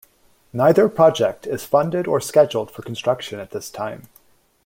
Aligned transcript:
Neither 0.51 0.89
project 0.89 1.45
is 1.45 1.63
funded 1.63 2.07
or 2.07 2.19
scheduled 2.19 2.71
for 2.71 2.81
construction 2.81 3.39
at 3.39 3.51
this 3.51 3.69
time. 3.69 4.07